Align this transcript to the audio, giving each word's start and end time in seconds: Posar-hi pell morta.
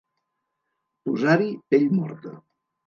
Posar-hi 1.11 1.55
pell 1.71 1.89
morta. 2.01 2.39